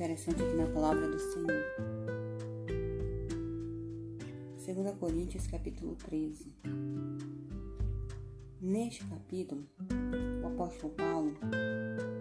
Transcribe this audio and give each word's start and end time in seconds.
interessante 0.00 0.42
aqui 0.42 0.56
na 0.56 0.66
palavra 0.68 1.06
do 1.06 1.18
Senhor. 1.18 1.62
2 4.56 4.96
Coríntios 4.98 5.46
capítulo 5.46 5.94
13. 5.94 6.54
Neste 8.62 9.04
capítulo, 9.04 9.62
o 10.42 10.46
apóstolo 10.46 10.94
Paulo 10.94 11.34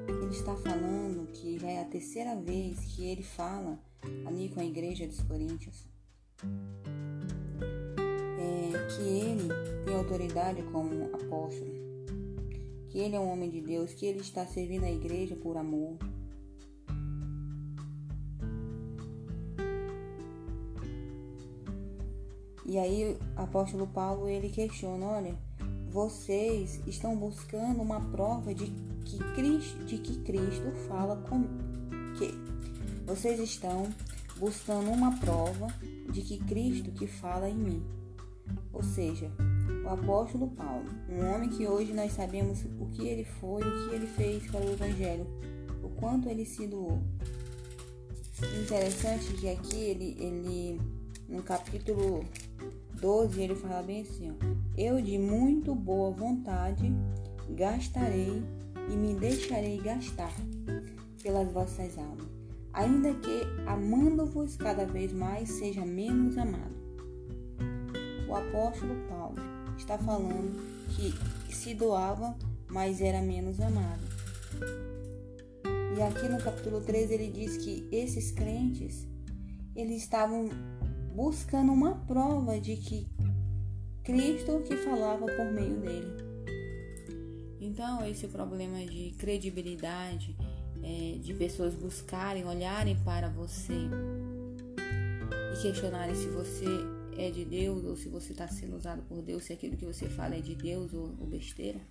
ele 0.10 0.32
está 0.32 0.58
falando 0.58 1.32
que 1.32 1.58
já 1.58 1.70
é 1.70 1.82
a 1.82 1.86
terceira 1.86 2.36
vez 2.36 2.80
que 2.82 3.06
ele 3.06 3.24
fala 3.24 3.80
ali 4.28 4.50
com 4.50 4.60
a 4.60 4.66
igreja 4.66 5.08
dos 5.08 5.22
Coríntios 5.22 5.88
é, 8.38 8.88
que 8.94 9.04
ele 9.04 9.48
tem 9.86 9.96
autoridade 9.96 10.62
como 10.64 11.06
apóstolo, 11.16 11.72
que 12.90 13.00
ele 13.00 13.16
é 13.16 13.20
um 13.22 13.32
homem 13.32 13.50
de 13.50 13.62
Deus, 13.62 13.94
que 13.94 14.06
ele 14.06 14.20
está 14.20 14.46
servindo 14.46 14.84
a 14.84 14.92
igreja 14.92 15.38
por 15.38 15.56
amor, 15.56 15.98
E 22.70 22.78
aí 22.78 23.18
o 23.36 23.42
apóstolo 23.42 23.88
Paulo 23.88 24.30
ele 24.30 24.48
questiona, 24.48 25.04
olha, 25.04 25.36
vocês 25.90 26.80
estão 26.86 27.16
buscando 27.18 27.82
uma 27.82 28.00
prova 28.00 28.54
de 28.54 28.68
que 29.04 29.18
Cristo, 29.34 29.84
de 29.86 29.98
que 29.98 30.20
Cristo 30.20 30.72
fala 30.88 31.16
com 31.16 31.46
que 32.16 32.32
vocês 33.08 33.40
estão 33.40 33.88
buscando 34.38 34.92
uma 34.92 35.18
prova 35.18 35.66
de 36.12 36.22
que 36.22 36.38
Cristo 36.38 36.92
que 36.92 37.08
fala 37.08 37.50
em 37.50 37.56
mim. 37.56 37.84
Ou 38.72 38.84
seja, 38.84 39.32
o 39.84 39.90
apóstolo 39.90 40.50
Paulo, 40.50 40.86
um 41.10 41.26
homem 41.34 41.50
que 41.50 41.66
hoje 41.66 41.92
nós 41.92 42.12
sabemos 42.12 42.64
o 42.80 42.86
que 42.86 43.08
ele 43.08 43.24
foi, 43.24 43.64
o 43.64 43.90
que 43.90 43.96
ele 43.96 44.06
fez 44.06 44.46
para 44.46 44.64
o 44.64 44.74
evangelho, 44.74 45.26
o 45.84 45.90
quanto 46.00 46.30
ele 46.30 46.46
se 46.46 46.68
doou. 46.68 47.02
Interessante 48.62 49.34
que 49.34 49.50
aqui 49.50 49.76
ele, 49.76 50.16
ele 50.20 50.80
no 51.28 51.42
capítulo 51.42 52.24
12, 53.00 53.42
ele 53.42 53.56
fala 53.56 53.82
bem 53.82 54.02
assim: 54.02 54.32
ó, 54.32 54.34
Eu 54.78 55.02
de 55.02 55.18
muito 55.18 55.74
boa 55.74 56.12
vontade 56.12 56.94
gastarei 57.50 58.44
e 58.90 58.96
me 58.96 59.14
deixarei 59.16 59.80
gastar 59.80 60.34
pelas 61.22 61.52
vossas 61.52 61.98
almas, 61.98 62.28
ainda 62.74 63.14
que 63.14 63.42
amando-vos 63.68 64.56
cada 64.56 64.86
vez 64.86 65.12
mais 65.12 65.50
seja 65.50 65.86
menos 65.86 66.38
amado. 66.38 66.80
O 68.28 68.36
apóstolo 68.36 68.96
Paulo 69.08 69.38
está 69.78 69.98
falando 69.98 70.60
que 70.90 71.14
se 71.54 71.74
doava, 71.74 72.36
mas 72.70 73.02
era 73.02 73.22
menos 73.22 73.60
amado. 73.60 74.04
E 75.98 76.02
aqui 76.02 76.30
no 76.30 76.42
capítulo 76.42 76.82
13 76.82 77.14
ele 77.14 77.32
diz 77.32 77.58
que 77.58 77.88
esses 77.92 78.32
crentes 78.32 79.08
eles 79.76 79.98
estavam 79.98 80.50
buscando 81.20 81.74
uma 81.74 81.96
prova 81.96 82.58
de 82.62 82.78
que 82.78 83.06
Cristo 84.06 84.64
que 84.66 84.78
falava 84.78 85.26
por 85.26 85.52
meio 85.52 85.76
dele. 85.82 86.16
Então, 87.60 88.08
esse 88.08 88.26
problema 88.30 88.80
de 88.86 89.14
credibilidade, 89.18 90.34
é, 90.82 91.18
de 91.18 91.34
pessoas 91.34 91.76
buscarem, 91.76 92.46
olharem 92.46 92.98
para 93.04 93.28
você 93.28 93.90
e 95.54 95.62
questionarem 95.62 96.16
se 96.16 96.30
você 96.30 96.66
é 97.18 97.30
de 97.30 97.44
Deus 97.44 97.84
ou 97.84 97.98
se 97.98 98.08
você 98.08 98.32
está 98.32 98.48
sendo 98.48 98.78
usado 98.78 99.02
por 99.02 99.22
Deus, 99.22 99.44
se 99.44 99.52
aquilo 99.52 99.76
que 99.76 99.86
você 99.86 100.08
fala 100.08 100.36
é 100.36 100.40
de 100.40 100.56
Deus 100.56 100.94
ou, 100.94 101.14
ou 101.20 101.28
besteira. 101.28 101.82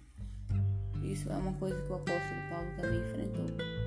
Isso 1.04 1.30
é 1.30 1.36
uma 1.36 1.52
coisa 1.52 1.76
que 1.82 1.92
o 1.92 1.96
apóstolo 1.96 2.40
Paulo 2.48 2.70
também 2.80 2.98
enfrentou 2.98 3.77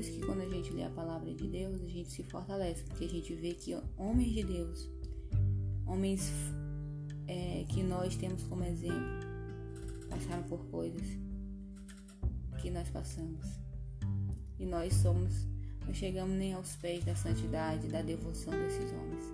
isso 0.00 0.12
que 0.12 0.20
quando 0.24 0.40
a 0.40 0.48
gente 0.48 0.72
lê 0.72 0.82
a 0.82 0.90
palavra 0.90 1.32
de 1.32 1.46
Deus, 1.46 1.80
a 1.82 1.86
gente 1.86 2.10
se 2.10 2.22
fortalece, 2.24 2.82
porque 2.84 3.04
a 3.04 3.08
gente 3.08 3.34
vê 3.34 3.52
que 3.52 3.76
homens 3.98 4.32
de 4.32 4.42
Deus, 4.42 4.88
homens 5.86 6.32
é, 7.26 7.64
que 7.68 7.82
nós 7.82 8.16
temos 8.16 8.42
como 8.44 8.64
exemplo, 8.64 9.20
passaram 10.08 10.42
por 10.44 10.64
coisas 10.66 11.06
que 12.60 12.70
nós 12.70 12.88
passamos. 12.88 13.46
E 14.58 14.66
nós 14.66 14.94
somos, 14.94 15.46
não 15.86 15.94
chegamos 15.94 16.34
nem 16.36 16.54
aos 16.54 16.76
pés 16.76 17.04
da 17.04 17.14
santidade, 17.14 17.86
da 17.88 18.02
devoção 18.02 18.52
desses 18.52 18.90
homens. 18.92 19.24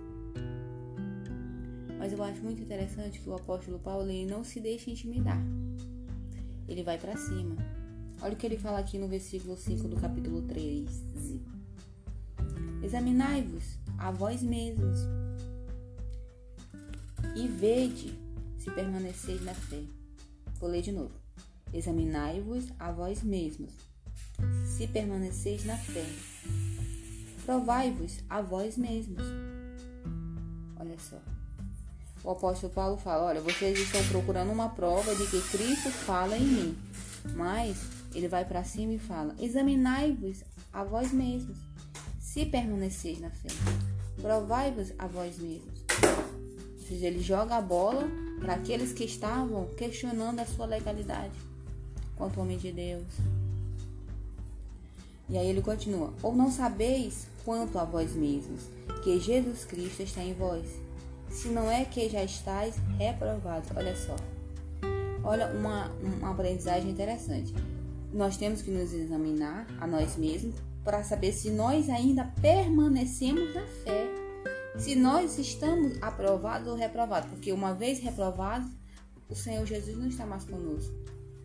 Mas 1.97 2.13
eu 2.13 2.21
acho 2.23 2.41
muito 2.41 2.61
interessante 2.61 3.19
que 3.19 3.29
o 3.29 3.35
apóstolo 3.35 3.79
Paulo 3.79 4.09
ele 4.09 4.25
não 4.25 4.43
se 4.43 4.59
deixa 4.59 4.91
intimidar. 4.91 5.41
Ele 6.67 6.83
vai 6.83 6.97
para 6.97 7.17
cima. 7.17 7.55
Olha 8.21 8.33
o 8.33 8.35
que 8.35 8.45
ele 8.45 8.57
fala 8.57 8.79
aqui 8.79 8.97
no 8.97 9.07
versículo 9.07 9.55
5 9.55 9.87
do 9.87 9.95
capítulo 9.95 10.41
13. 10.41 11.41
Examinai-vos 12.83 13.77
a 13.97 14.11
vós 14.11 14.41
mesmos 14.41 14.97
e 17.35 17.47
vede 17.47 18.17
se 18.57 18.71
permaneceis 18.71 19.43
na 19.43 19.53
fé. 19.53 19.81
Vou 20.59 20.69
ler 20.69 20.81
de 20.81 20.91
novo. 20.91 21.13
Examinai-vos 21.71 22.65
a 22.79 22.91
vós 22.91 23.21
mesmos 23.21 23.71
se 24.65 24.87
permaneceis 24.87 25.65
na 25.65 25.77
fé. 25.77 26.05
Provai-vos 27.45 28.19
a 28.29 28.41
vós 28.41 28.77
mesmos. 28.77 29.21
Olha 30.79 30.97
só. 30.99 31.21
O 32.23 32.31
apóstolo 32.31 32.73
Paulo 32.73 32.97
fala: 32.97 33.25
Olha, 33.25 33.41
vocês 33.41 33.77
estão 33.79 34.03
procurando 34.07 34.51
uma 34.51 34.69
prova 34.69 35.15
de 35.15 35.27
que 35.27 35.41
Cristo 35.49 35.89
fala 35.89 36.37
em 36.37 36.45
mim, 36.45 36.77
mas 37.35 37.96
ele 38.17 38.27
vai 38.27 38.43
para 38.43 38.63
cima 38.63 38.93
e 38.93 38.99
fala: 38.99 39.35
Examinai-vos 39.39 40.43
a 40.73 40.83
vós 40.83 41.11
mesmos, 41.13 41.57
se 42.19 42.47
permaneceis 42.47 43.19
na 43.19 43.29
fé. 43.29 43.49
Provai-vos 44.19 44.91
a 44.97 45.05
vós 45.05 45.37
mesmos. 45.37 45.85
Ou 46.73 46.87
seja, 46.87 47.05
ele 47.05 47.21
joga 47.21 47.57
a 47.57 47.61
bola 47.61 48.07
para 48.39 48.55
aqueles 48.55 48.91
que 48.91 49.03
estavam 49.03 49.67
questionando 49.75 50.39
a 50.39 50.45
sua 50.45 50.65
legalidade 50.65 51.35
quanto 52.15 52.41
homem 52.41 52.57
de 52.57 52.71
Deus. 52.71 53.05
E 55.29 55.37
aí 55.37 55.47
ele 55.47 55.61
continua: 55.61 56.11
Ou 56.23 56.35
não 56.35 56.49
sabeis 56.49 57.27
quanto 57.45 57.77
a 57.77 57.83
vós 57.83 58.15
mesmos 58.15 58.63
que 59.03 59.19
Jesus 59.19 59.63
Cristo 59.63 60.01
está 60.01 60.23
em 60.23 60.33
vós, 60.33 60.65
se 61.29 61.49
não 61.49 61.69
é 61.69 61.85
que 61.85 62.09
já 62.09 62.23
estáis 62.23 62.77
reprovados. 62.97 63.69
Olha 63.75 63.95
só. 63.95 64.15
Olha 65.23 65.47
uma, 65.51 65.91
uma 66.01 66.31
aprendizagem 66.31 66.89
interessante 66.89 67.53
nós 68.13 68.37
temos 68.37 68.61
que 68.61 68.71
nos 68.71 68.93
examinar 68.93 69.67
a 69.79 69.87
nós 69.87 70.15
mesmos 70.15 70.55
para 70.83 71.03
saber 71.03 71.33
se 71.33 71.49
nós 71.49 71.89
ainda 71.89 72.23
permanecemos 72.41 73.53
na 73.53 73.65
fé, 73.83 74.07
se 74.77 74.95
nós 74.95 75.37
estamos 75.37 76.01
aprovados 76.01 76.67
ou 76.67 76.75
reprovados, 76.75 77.29
porque 77.29 77.51
uma 77.51 77.73
vez 77.73 77.99
reprovados, 77.99 78.69
o 79.29 79.35
Senhor 79.35 79.65
Jesus 79.65 79.97
não 79.97 80.07
está 80.07 80.25
mais 80.25 80.45
conosco. 80.45 80.93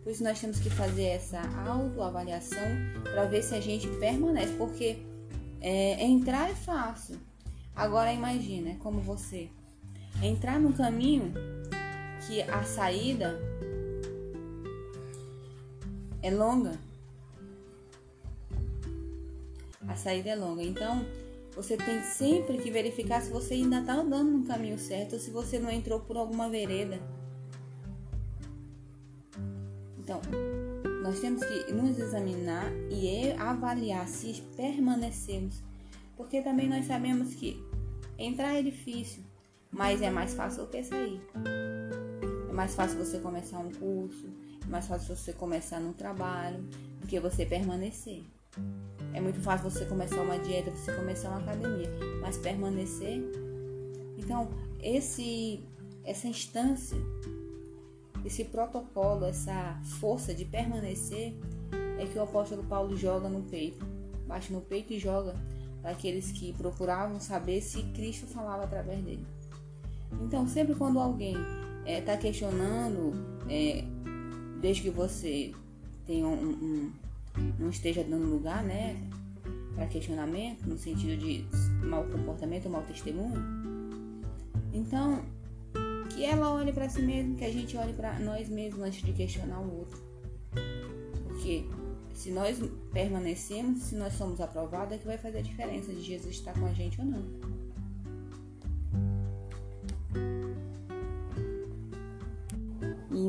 Por 0.03 0.11
isso 0.11 0.23
nós 0.23 0.39
temos 0.39 0.59
que 0.59 0.69
fazer 0.69 1.03
essa 1.03 1.41
autoavaliação 1.65 2.67
para 3.03 3.25
ver 3.25 3.41
se 3.41 3.55
a 3.55 3.61
gente 3.61 3.87
permanece, 3.99 4.53
porque 4.53 4.97
é, 5.61 6.03
entrar 6.03 6.49
é 6.49 6.55
fácil. 6.55 7.17
Agora 7.75 8.13
imagina, 8.13 8.71
é 8.71 8.75
como 8.75 8.99
você 8.99 9.49
entrar 10.21 10.59
no 10.59 10.73
caminho 10.73 11.33
que 12.27 12.41
a 12.43 12.63
saída 12.63 13.39
é 16.23 16.31
longa. 16.31 16.79
A 19.87 19.95
saída 19.95 20.29
é 20.29 20.35
longa. 20.35 20.63
Então, 20.63 21.05
você 21.53 21.77
tem 21.77 22.01
sempre 22.01 22.57
que 22.57 22.71
verificar 22.71 23.21
se 23.21 23.29
você 23.29 23.55
ainda 23.55 23.81
está 23.81 23.93
andando 23.93 24.31
no 24.31 24.45
caminho 24.45 24.79
certo 24.79 25.13
ou 25.13 25.19
se 25.19 25.29
você 25.29 25.59
não 25.59 25.69
entrou 25.69 25.99
por 25.99 26.17
alguma 26.17 26.49
vereda. 26.49 26.99
Então, 29.99 30.21
nós 31.03 31.19
temos 31.19 31.43
que 31.43 31.71
nos 31.73 31.99
examinar 31.99 32.71
e 32.89 33.31
avaliar 33.33 34.07
se 34.07 34.41
permanecemos. 34.55 35.61
Porque 36.15 36.41
também 36.41 36.69
nós 36.69 36.85
sabemos 36.85 37.33
que 37.35 37.61
entrar 38.17 38.55
é 38.55 38.61
difícil, 38.61 39.23
mas 39.69 40.01
é 40.01 40.09
mais 40.09 40.33
fácil 40.33 40.63
do 40.63 40.69
que 40.69 40.83
sair. 40.83 41.21
É 42.49 42.53
mais 42.53 42.73
fácil 42.75 42.97
você 42.97 43.19
começar 43.19 43.59
um 43.59 43.71
curso, 43.71 44.29
mais 44.67 44.87
fácil 44.87 45.15
você 45.15 45.33
começar 45.33 45.79
no 45.79 45.93
trabalho 45.93 46.61
do 46.99 47.07
que 47.07 47.19
você 47.19 47.45
permanecer. 47.45 48.23
É 49.13 49.21
muito 49.21 49.39
fácil 49.41 49.69
você 49.69 49.85
começar 49.85 50.21
uma 50.21 50.37
dieta, 50.39 50.71
você 50.71 50.93
começar 50.93 51.29
uma 51.29 51.39
academia, 51.39 51.89
mas 52.21 52.37
permanecer. 52.37 53.21
Então, 54.17 54.49
esse 54.81 55.63
essa 56.03 56.27
instância, 56.27 56.97
esse 58.25 58.43
protocolo, 58.43 59.25
essa 59.25 59.79
força 59.99 60.33
de 60.33 60.43
permanecer 60.45 61.33
é 61.97 62.05
que 62.05 62.17
o 62.17 62.23
apóstolo 62.23 62.63
Paulo 62.63 62.95
joga 62.97 63.29
no 63.29 63.41
peito. 63.43 63.85
Bate 64.27 64.51
no 64.51 64.61
peito 64.61 64.93
e 64.93 64.99
joga 64.99 65.35
para 65.81 65.91
aqueles 65.91 66.31
que 66.31 66.53
procuravam 66.53 67.19
saber 67.19 67.61
se 67.61 67.83
Cristo 67.93 68.25
falava 68.25 68.63
através 68.63 69.01
dele. 69.03 69.25
Então, 70.21 70.47
sempre 70.47 70.75
quando 70.75 70.99
alguém 70.99 71.35
está 71.85 72.13
eh, 72.13 72.15
é, 72.15 72.17
questionando 72.17 73.13
é, 73.49 73.83
desde 74.63 74.81
que 74.81 74.89
você 74.89 75.53
tenha 76.07 76.25
um, 76.25 76.49
um, 76.49 76.91
não 77.59 77.69
esteja 77.69 78.01
dando 78.03 78.25
lugar, 78.25 78.63
né? 78.63 78.97
para 79.75 79.87
questionamento, 79.87 80.65
no 80.65 80.77
sentido 80.77 81.17
de 81.17 81.45
mau 81.85 82.03
comportamento 82.05 82.69
mau 82.69 82.83
testemunho. 82.83 83.41
Então, 84.71 85.21
que 86.09 86.23
ela 86.23 86.53
olhe 86.53 86.71
para 86.71 86.87
si 86.87 87.01
mesma, 87.01 87.35
que 87.35 87.43
a 87.43 87.51
gente 87.51 87.75
olhe 87.75 87.91
para 87.91 88.17
nós 88.19 88.47
mesmos 88.47 88.81
antes 88.81 89.01
de 89.03 89.11
questionar 89.11 89.59
o 89.59 89.79
outro. 89.79 90.01
Porque 91.27 91.65
se 92.13 92.31
nós 92.31 92.57
permanecemos, 92.93 93.81
se 93.81 93.95
nós 93.95 94.13
somos 94.13 94.39
aprovados, 94.39 94.93
é 94.93 94.97
que 94.97 95.05
vai 95.05 95.17
fazer 95.17 95.39
a 95.39 95.41
diferença 95.41 95.91
de 95.91 96.01
Jesus 96.01 96.35
estar 96.35 96.53
com 96.53 96.65
a 96.65 96.73
gente 96.73 97.01
ou 97.01 97.05
não. 97.05 97.23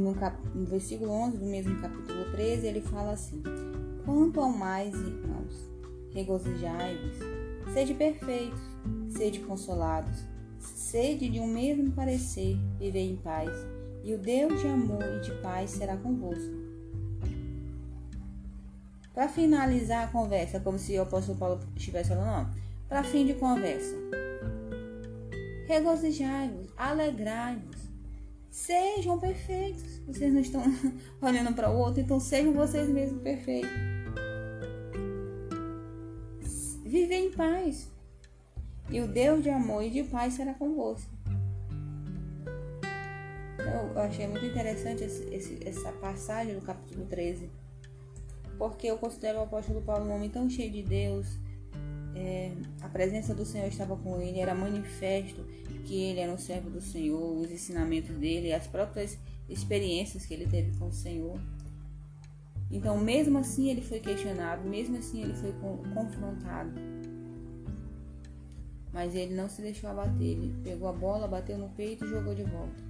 No, 0.05 0.15
cap... 0.15 0.37
no 0.55 0.67
versículo 0.67 1.11
11 1.11 1.39
do 1.39 1.47
mesmo 1.47 1.81
capítulo 1.81 2.31
13, 2.33 2.67
ele 2.67 2.81
fala 2.81 3.13
assim: 3.13 3.43
Quanto 4.05 4.41
ao 4.41 4.51
mais, 4.51 4.95
irmãos, 4.95 5.71
regozijai-vos, 6.13 7.17
sede 7.73 7.95
perfeitos, 7.95 8.61
sede 9.09 9.41
consolados, 9.41 10.25
sede 10.59 11.29
de 11.29 11.41
um 11.41 11.47
mesmo 11.47 11.91
parecer, 11.93 12.57
vivei 12.79 13.11
em 13.11 13.17
paz, 13.17 13.51
e 14.05 14.15
o 14.15 14.19
Deus 14.19 14.61
de 14.61 14.69
amor 14.69 15.03
e 15.03 15.21
de 15.21 15.33
paz 15.41 15.71
será 15.71 15.97
convosco. 15.97 16.63
Para 19.15 19.29
finalizar 19.29 20.05
a 20.05 20.09
conversa, 20.09 20.61
como 20.61 20.79
se 20.79 20.99
o 20.99 21.03
apóstolo 21.03 21.39
Paulo 21.39 21.61
estivesse 21.77 22.11
falando, 22.11 22.55
para 22.89 23.05
fim 23.05 23.25
de 23.25 23.35
conversa, 23.35 23.95
regozijai-vos, 25.67 26.69
alegrai-vos, 26.77 27.94
sejam 28.55 29.19
perfeitos. 29.19 29.99
Vocês 30.07 30.33
não 30.33 30.41
estão 30.41 30.63
olhando 31.21 31.53
para 31.53 31.71
o 31.71 31.77
outro, 31.77 32.01
então 32.01 32.21
sejam 32.21 32.53
vocês 32.53 32.89
mesmos 32.89 33.21
perfeitos. 33.21 33.71
Viver 36.85 37.17
em 37.17 37.33
paz. 37.33 37.91
E 38.89 39.01
o 39.01 39.09
Deus 39.09 39.43
de 39.43 39.51
amor 39.51 39.83
e 39.83 39.91
de 39.91 40.05
paz 40.05 40.35
será 40.35 40.55
convosco. 40.55 41.11
Eu 43.59 43.99
achei 44.01 44.29
muito 44.29 44.47
interessante 44.47 45.03
esse, 45.03 45.25
esse, 45.35 45.59
essa 45.67 45.91
passagem 45.93 46.55
do 46.55 46.61
capítulo 46.61 47.07
13 47.07 47.51
porque 48.57 48.87
eu 48.87 48.97
considero 48.97 49.39
o 49.39 49.43
apóstolo 49.43 49.83
Paulo 49.83 50.07
um 50.07 50.15
homem 50.15 50.31
tão 50.31 50.49
cheio 50.49 50.71
de 50.71 50.83
Deus. 50.83 51.27
É, 52.15 52.53
a 52.81 52.89
presença 52.89 53.35
do 53.35 53.45
Senhor 53.45 53.67
estava 53.67 53.97
com 53.97 54.21
ele, 54.21 54.39
era 54.39 54.55
manifesto 54.55 55.45
que 55.85 55.95
ele 55.95 56.21
era 56.21 56.33
um 56.33 56.39
servo 56.39 56.71
do 56.71 56.81
Senhor, 56.81 57.41
os 57.41 57.51
ensinamentos 57.51 58.17
dele, 58.17 58.53
as 58.53 58.67
próprias 58.67 59.19
experiências 59.49 60.25
que 60.27 60.35
ele 60.35 60.47
teve 60.47 60.77
com 60.79 60.89
o 60.89 60.93
Senhor. 60.93 61.39
Então, 62.71 62.99
mesmo 62.99 63.39
assim, 63.39 63.71
ele 63.71 63.83
foi 63.83 64.01
questionado, 64.01 64.69
mesmo 64.69 64.97
assim, 64.97 65.23
ele 65.23 65.35
foi 65.35 65.53
confrontado. 65.95 66.73
Mas 68.93 69.15
ele 69.15 69.35
não 69.35 69.49
se 69.49 69.61
deixou 69.61 69.91
abater, 69.91 70.23
ele 70.23 70.55
pegou 70.63 70.89
a 70.89 70.93
bola, 70.93 71.29
bateu 71.29 71.59
no 71.59 71.69
peito 71.71 72.05
e 72.05 72.09
jogou 72.09 72.35
de 72.35 72.45
volta. 72.45 72.83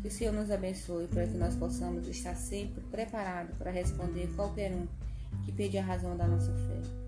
Que 0.00 0.08
o 0.08 0.10
Senhor 0.10 0.32
nos 0.32 0.50
abençoe 0.50 1.06
para 1.06 1.26
que 1.26 1.36
nós 1.36 1.54
possamos 1.54 2.08
estar 2.08 2.34
sempre 2.34 2.82
preparados 2.90 3.56
para 3.56 3.70
responder 3.70 4.28
qualquer 4.34 4.72
um 4.72 4.86
que 5.44 5.52
pedir 5.52 5.78
a 5.78 5.82
razão 5.82 6.16
da 6.16 6.26
nossa 6.26 6.52
fé. 6.52 7.01